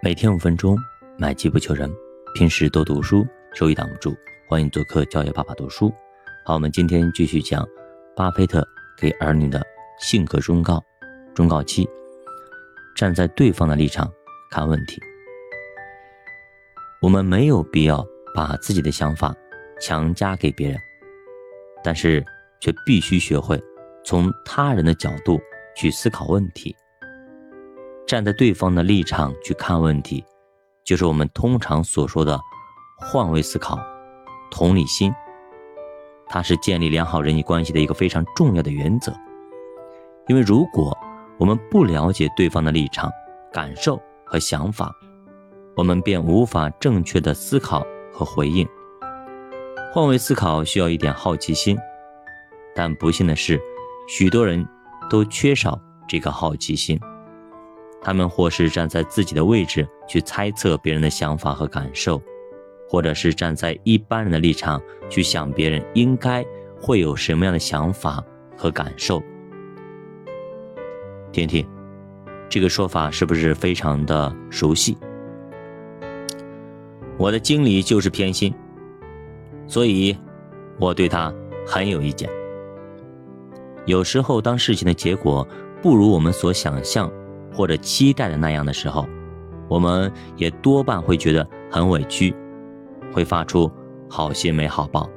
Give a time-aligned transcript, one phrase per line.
[0.00, 0.78] 每天五分钟，
[1.16, 1.92] 买机不求人。
[2.32, 4.16] 平时多读书，收益挡不住。
[4.46, 5.92] 欢迎做客教育爸爸读书。
[6.44, 7.66] 好，我们今天继续讲
[8.14, 8.64] 巴菲特
[8.96, 9.60] 给儿女的
[9.98, 10.80] 性格忠告。
[11.34, 11.88] 忠告七：
[12.94, 14.08] 站在对方的立场
[14.52, 15.02] 看问题。
[17.02, 19.34] 我们没有必要把自己的想法
[19.80, 20.78] 强加给别人，
[21.82, 22.24] 但是
[22.60, 23.60] 却必须学会
[24.04, 25.40] 从他人的角度
[25.76, 26.76] 去思考问题。
[28.08, 30.24] 站在对方的立场去看问题，
[30.82, 32.40] 就是我们通常所说的
[32.96, 33.78] 换位思考、
[34.50, 35.12] 同理心。
[36.26, 39.12] 它是建立良好人际关系的一个非常重要的原则。
[40.26, 40.96] 因为如果
[41.38, 43.10] 我们不了解对方的立场、
[43.52, 44.90] 感受和想法，
[45.76, 48.66] 我们便无法正确的思考和回应。
[49.92, 51.76] 换位思考需要一点好奇心，
[52.74, 53.60] 但不幸的是，
[54.08, 54.66] 许多人
[55.10, 55.78] 都缺少
[56.08, 56.98] 这个好奇心。
[58.00, 62.22] 他们或是站在自己的位置去猜测别人的想法和感受，
[62.88, 66.44] 或者是站在一般人的立场去想别人应该
[66.80, 68.22] 会有什么样的想法
[68.56, 69.22] 和感受。
[71.32, 71.66] 听听，
[72.48, 74.96] 这个说法是不是非常的熟悉？
[77.18, 78.54] 我的经理就是偏心，
[79.66, 80.16] 所以
[80.78, 81.34] 我对他
[81.66, 82.30] 很有意见。
[83.86, 85.46] 有时候，当事情的结果
[85.82, 87.10] 不如我们所想象。
[87.52, 89.06] 或者期待的那样的时候，
[89.68, 92.34] 我们也多半会觉得很委屈，
[93.12, 93.70] 会发出
[94.08, 95.08] “好心没好报”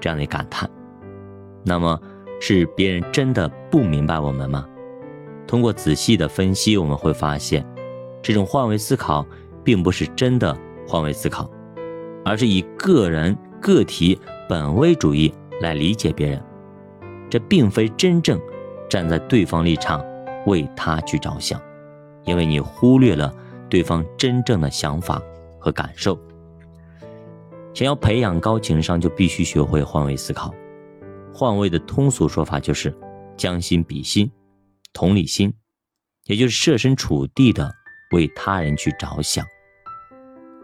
[0.00, 0.68] 这样的感叹。
[1.64, 2.00] 那么，
[2.40, 4.66] 是别人真的不明白我们吗？
[5.46, 7.66] 通过仔细的分析，我们会发现，
[8.22, 9.26] 这种换位思考
[9.64, 11.50] 并不是真的换位思考，
[12.24, 16.42] 而是以个人个体本位主义来理解别人。
[17.30, 18.40] 这并非真正
[18.88, 20.02] 站在对方立场。
[20.46, 21.60] 为他去着想，
[22.24, 23.34] 因为你忽略了
[23.68, 25.22] 对方真正的想法
[25.58, 26.18] 和感受。
[27.74, 30.52] 想要培养高情商，就必须学会换位思考。
[31.32, 32.92] 换位的通俗说法就是
[33.36, 34.28] 将心比心、
[34.92, 35.52] 同理心，
[36.24, 37.70] 也就是设身处地的
[38.12, 39.46] 为他人去着想，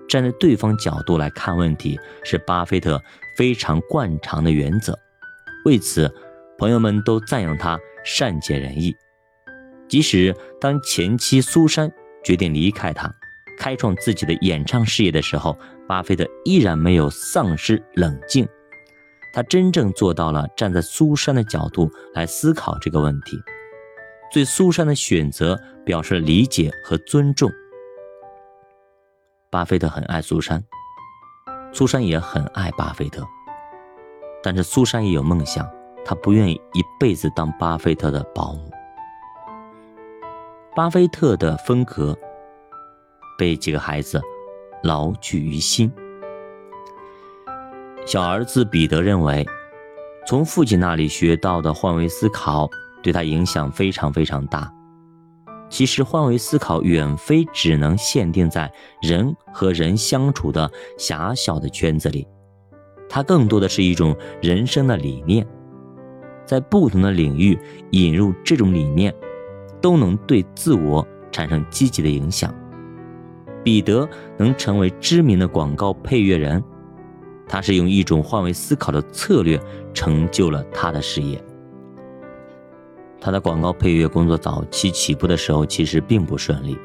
[0.09, 3.01] 站在对方角度来看问题，是巴菲特
[3.37, 4.99] 非常惯常的原则。
[5.65, 6.13] 为此，
[6.59, 8.93] 朋友们都赞扬他善解人意。
[9.95, 11.89] 即使当前妻苏珊
[12.25, 13.09] 决定离开他，
[13.57, 15.57] 开创自己的演唱事业的时候，
[15.87, 18.45] 巴菲特依然没有丧失冷静。
[19.33, 23.39] 他真正做到了站在苏珊的角度来思考这个问题，
[24.33, 25.57] 对苏珊的选择
[25.87, 27.49] 表示理解和尊重。
[29.49, 30.61] 巴菲特很爱苏珊，
[31.73, 33.25] 苏珊也很爱巴菲特，
[34.43, 35.65] 但是苏珊也有梦想，
[36.05, 38.74] 她不愿意一辈子当巴菲特的保姆。
[40.77, 42.19] 巴菲特的风格
[43.39, 44.21] 被几个孩子
[44.83, 45.89] 牢记于心。
[48.05, 49.47] 小儿子彼得认为，
[50.27, 52.69] 从父亲那里学到的换位思考
[53.05, 54.69] 对他影响非常非常大。
[55.71, 58.71] 其实，换位思考远非只能限定在
[59.01, 60.69] 人和人相处的
[60.99, 62.27] 狭小的圈子里，
[63.09, 65.47] 它更多的是一种人生的理念，
[66.45, 67.57] 在不同的领域
[67.93, 69.15] 引入这种理念。
[69.85, 72.55] 都能对自我产生积极的影响。
[73.63, 74.09] 彼得
[74.39, 76.65] 能成为知名的广告配乐人，
[77.47, 79.61] 他是用一种换位思考的策略
[79.93, 81.39] 成就了他的事业。
[83.21, 86.79] 他的广告配乐工作早期起步的时候其实并不顺利，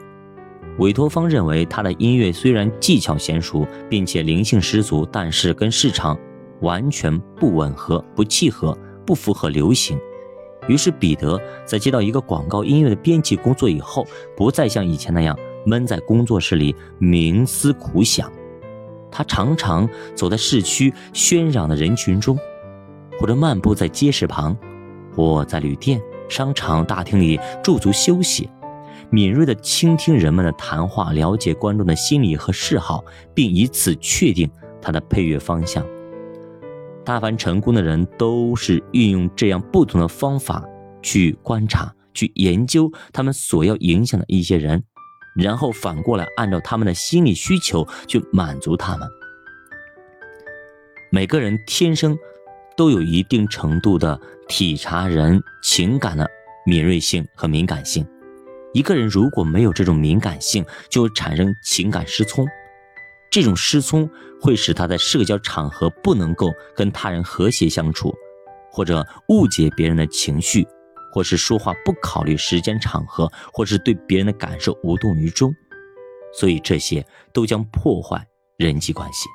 [0.79, 6.19] 委托方认为他的音乐虽然技巧娴熟，并且灵性十足，但是跟市场
[6.59, 9.97] 完全不吻合、不契合、不符合流行。
[10.69, 14.05] 于是，彼得在接到一个广告音乐的编辑工作以后，
[14.37, 18.31] 不再像以前那样闷在工作室里冥思苦想。
[19.11, 22.37] 他常常走在市区喧嚷的人群中，
[23.19, 24.55] 或者漫步在街市旁，
[25.11, 25.99] 或在旅店、
[26.29, 28.47] 商场大厅里驻足休息，
[29.09, 34.47] 敏锐地倾听人们的谈话，了解观众的心理和嗜好，并以此确定
[34.79, 35.83] 他的配乐方向。
[37.09, 40.63] 大凡成功的人都是运用这样不同的方法
[41.01, 44.83] 去观察、去研究他们所要影响的一些人，
[45.35, 49.09] 然后反过来按照他们的心理需求去满足他们。
[51.11, 52.15] 每个人天生
[52.77, 56.29] 都有一定程度的体察人情感的
[56.63, 58.05] 敏锐性和敏感性。
[58.71, 62.47] 一个人如果没有这种敏感性，就会产生情感失聪。
[63.29, 64.09] 这种失聪
[64.41, 68.13] 会使他在社交场合不能够跟他人和谐相处，
[68.71, 70.67] 或者误解别人的情绪，
[71.13, 75.53] 或是说话不考虑时间场合，或是对别人的感受无动于衷。
[76.33, 78.25] 所以这些都将破坏
[78.57, 79.27] 人际关系。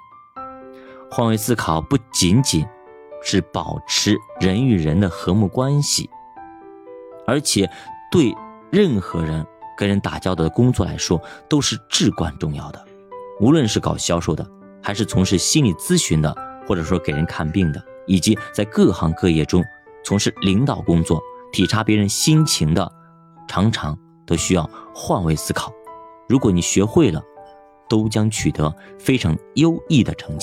[1.11, 2.67] 换位思考不仅仅
[3.23, 6.11] 是保持人与人的和睦关系，
[7.27, 7.71] 而且
[8.11, 8.35] 对
[8.73, 9.47] 任何人
[9.77, 12.85] 跟人打交道的工作来说都是至关重要的。
[13.45, 14.43] 无论是搞销售的，
[14.83, 16.35] 还是从事心理咨询的，
[16.67, 19.63] 或者说给人看病的，以及在各行各业中
[20.03, 21.21] 从事领导工作、
[21.53, 22.91] 体察别人心情的，
[23.47, 23.95] 常常
[24.25, 25.71] 都需要换位思考。
[26.27, 27.23] 如果你学会了，
[27.87, 30.43] 都将取得非常优异的成绩。